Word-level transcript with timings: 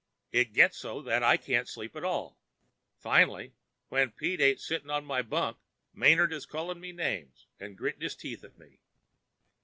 It 0.31 0.53
gets 0.53 0.79
so 0.79 1.03
that 1.03 1.21
I 1.21 1.37
can't 1.37 1.67
sleep 1.67 1.95
at 1.95 2.03
all. 2.03 2.39
Finally, 2.97 3.53
when 3.89 4.09
Pete 4.09 4.41
ain't 4.41 4.59
sitting 4.59 4.89
on 4.89 5.05
my 5.05 5.21
bunk 5.21 5.57
Manard 5.93 6.33
is 6.33 6.47
calling 6.47 6.79
me 6.79 6.91
names 6.91 7.45
and 7.59 7.77
gritting 7.77 8.01
his 8.01 8.15
teeth 8.15 8.43
at 8.43 8.57
me. 8.57 8.79